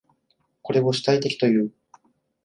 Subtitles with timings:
[0.63, 1.71] これを主体的という。